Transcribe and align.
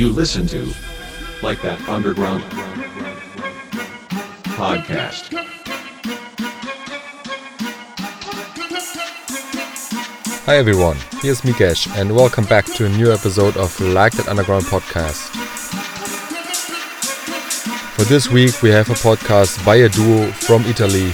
You 0.00 0.08
listen 0.08 0.46
to 0.46 0.72
Like 1.42 1.60
That 1.60 1.78
Underground 1.86 2.42
podcast. 4.56 5.30
Hi 10.46 10.56
everyone, 10.56 10.96
here's 11.20 11.42
Mikesh 11.42 11.94
and 11.98 12.16
welcome 12.16 12.46
back 12.46 12.64
to 12.76 12.86
a 12.86 12.88
new 12.88 13.12
episode 13.12 13.58
of 13.58 13.78
Like 13.78 14.14
That 14.14 14.28
Underground 14.28 14.64
podcast. 14.64 15.28
For 17.94 18.04
this 18.04 18.30
week 18.30 18.62
we 18.62 18.70
have 18.70 18.88
a 18.88 18.94
podcast 18.94 19.62
by 19.66 19.76
a 19.76 19.90
duo 19.90 20.32
from 20.32 20.64
Italy. 20.64 21.12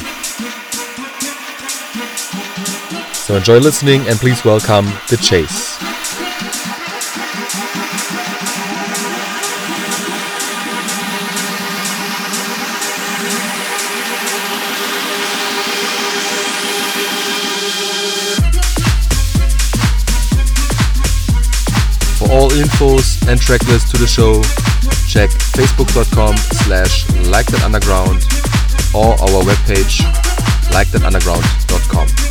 So 3.14 3.34
enjoy 3.34 3.59
listening 3.59 4.06
and 4.06 4.16
please 4.20 4.45
welcome 4.45 4.87
The 5.09 5.16
Chase. 5.16 5.85
And 23.36 23.80
to 23.90 23.98
the 23.98 24.06
show, 24.06 24.40
check 25.06 25.30
facebook.com 25.30 26.36
slash 26.36 27.08
like 27.28 27.46
that 27.46 27.62
underground 27.64 28.22
or 28.94 29.12
our 29.20 29.42
webpage 29.44 30.00
likethatunderground.com. 30.72 32.25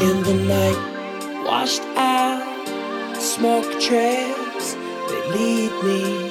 in 0.00 0.22
the 0.22 0.34
night, 0.34 1.44
washed 1.44 1.82
out. 1.96 2.44
Smoke 3.16 3.80
trails, 3.80 4.74
they 5.08 5.22
lead 5.32 5.72
me 5.84 6.30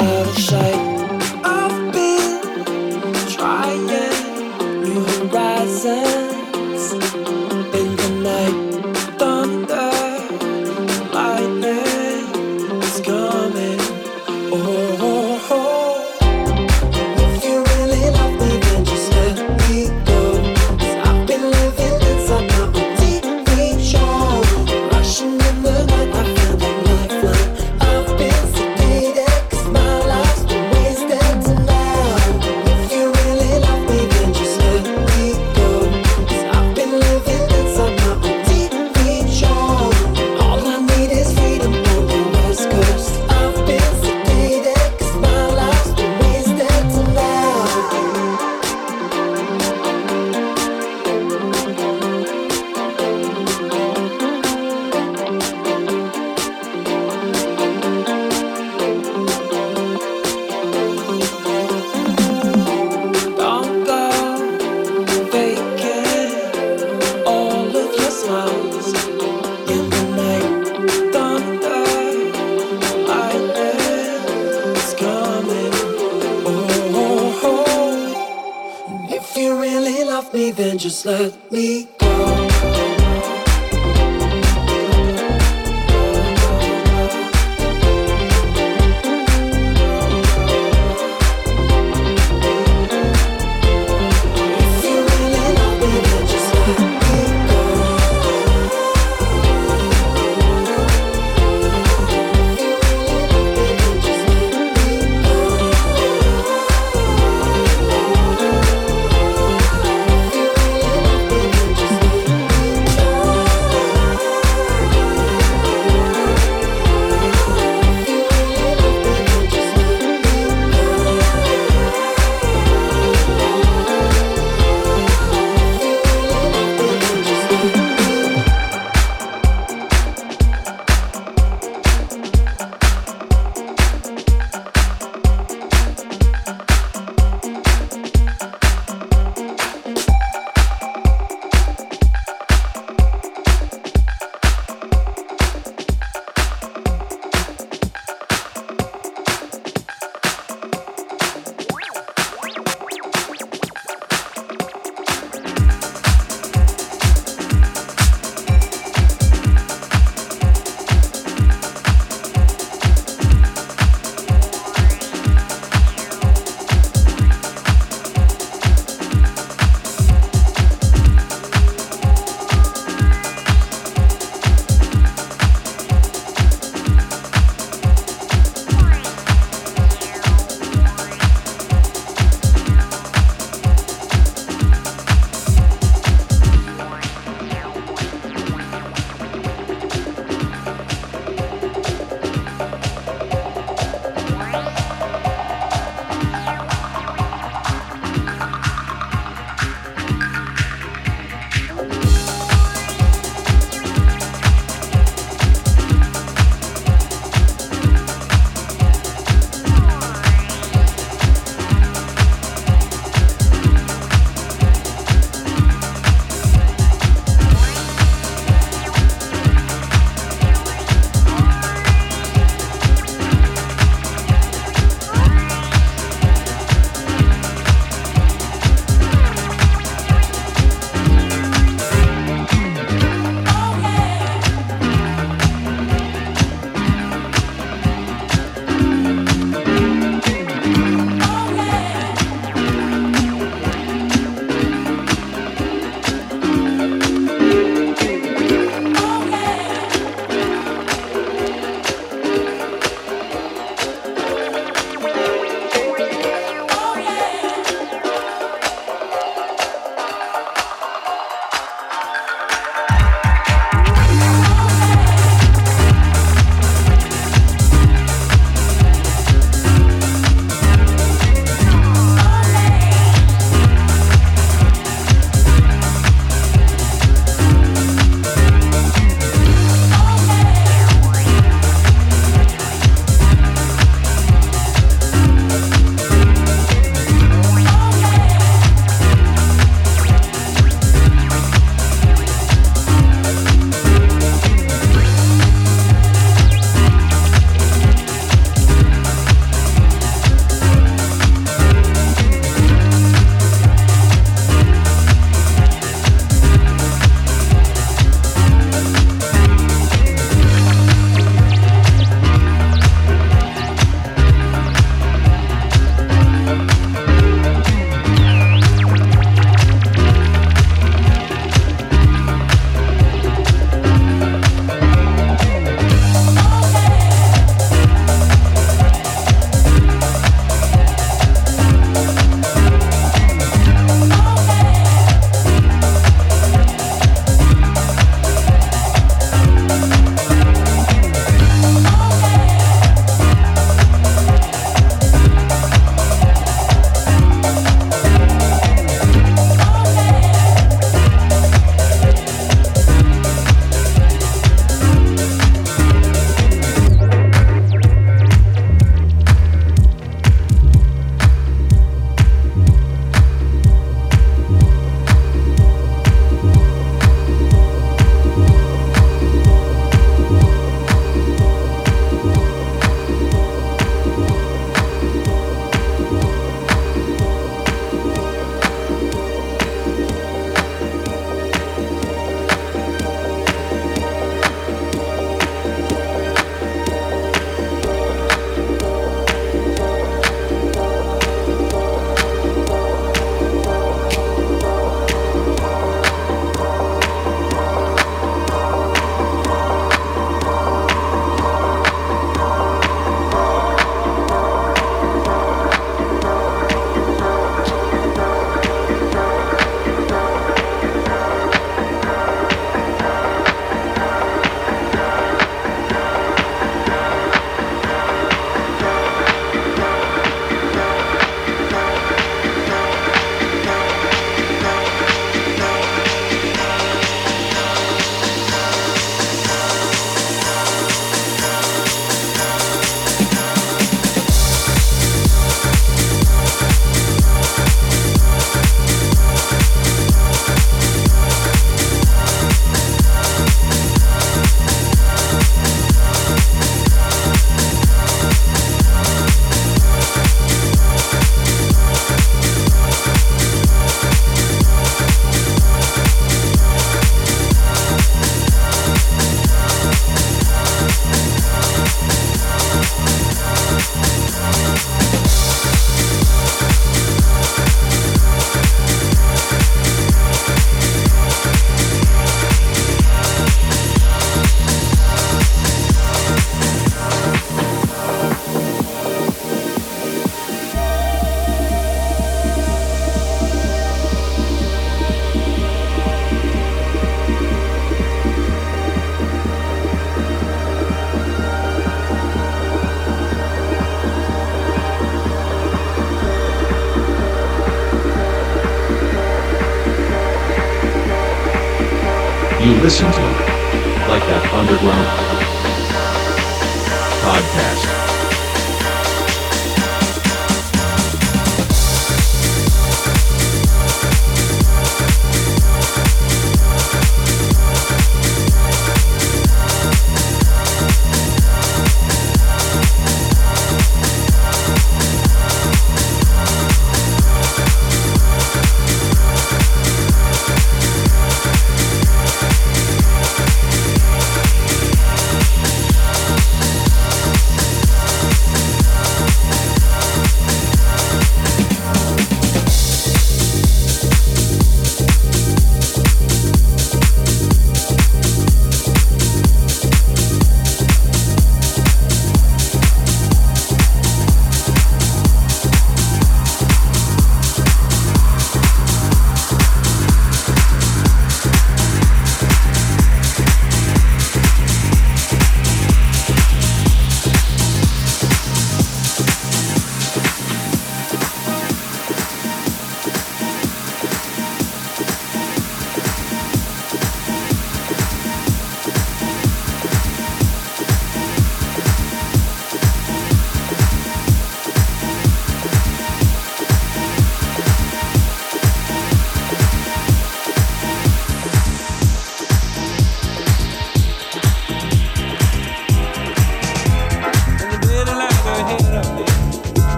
out 0.00 0.26
of 0.26 0.38
sight. 0.38 0.93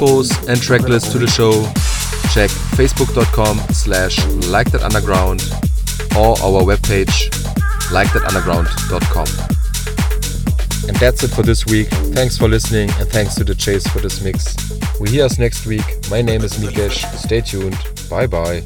infos 0.00 0.48
and 0.48 0.58
tracklist 0.58 1.12
to 1.12 1.18
the 1.18 1.26
show, 1.26 1.52
check 2.32 2.50
facebook.com 2.76 3.58
slash 3.72 4.24
like 4.48 4.70
that 4.70 4.82
underground 4.82 5.42
or 6.16 6.38
our 6.42 6.62
webpage 6.64 7.30
likethatunderground.com. 7.90 9.26
And 10.88 10.96
that's 10.96 11.22
it 11.22 11.28
for 11.28 11.42
this 11.42 11.66
week. 11.66 11.88
Thanks 12.14 12.36
for 12.38 12.48
listening 12.48 12.90
and 12.98 13.08
thanks 13.08 13.34
to 13.36 13.44
the 13.44 13.54
Chase 13.54 13.86
for 13.86 14.00
this 14.00 14.22
mix. 14.22 14.56
We 14.98 15.10
hear 15.10 15.24
us 15.24 15.38
next 15.38 15.66
week. 15.66 15.84
My 16.10 16.22
name 16.22 16.42
is 16.42 16.54
Nikesh. 16.54 17.04
Stay 17.16 17.40
tuned. 17.40 17.78
Bye 18.08 18.26
bye. 18.26 18.62